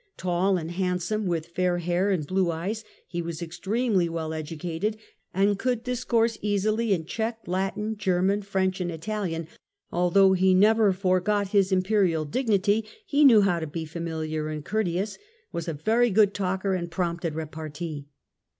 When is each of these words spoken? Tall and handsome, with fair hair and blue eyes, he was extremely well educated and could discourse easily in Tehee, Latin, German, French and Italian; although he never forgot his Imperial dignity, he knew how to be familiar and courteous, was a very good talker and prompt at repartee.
Tall 0.17 0.57
and 0.57 0.71
handsome, 0.71 1.27
with 1.27 1.49
fair 1.49 1.77
hair 1.77 2.09
and 2.09 2.25
blue 2.25 2.49
eyes, 2.49 2.83
he 3.07 3.21
was 3.21 3.39
extremely 3.39 4.09
well 4.09 4.33
educated 4.33 4.97
and 5.31 5.59
could 5.59 5.83
discourse 5.83 6.39
easily 6.41 6.91
in 6.91 7.05
Tehee, 7.05 7.35
Latin, 7.45 7.95
German, 7.95 8.41
French 8.41 8.81
and 8.81 8.89
Italian; 8.91 9.47
although 9.91 10.33
he 10.33 10.55
never 10.55 10.91
forgot 10.91 11.49
his 11.49 11.71
Imperial 11.71 12.25
dignity, 12.25 12.83
he 13.05 13.23
knew 13.23 13.41
how 13.41 13.59
to 13.59 13.67
be 13.67 13.85
familiar 13.85 14.47
and 14.47 14.65
courteous, 14.65 15.19
was 15.51 15.67
a 15.67 15.73
very 15.75 16.09
good 16.09 16.33
talker 16.33 16.73
and 16.73 16.89
prompt 16.89 17.23
at 17.23 17.35
repartee. 17.35 18.07